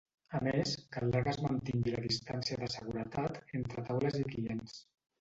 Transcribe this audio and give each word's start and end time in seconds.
A 0.37 0.39
més, 0.45 0.71
caldrà 0.95 1.21
que 1.27 1.31
es 1.33 1.39
mantingui 1.43 1.95
la 1.97 2.03
distància 2.07 2.59
de 2.65 2.73
seguretat 2.79 3.57
entre 3.63 3.89
taules 3.93 4.23
i 4.27 4.31
clients. 4.35 4.79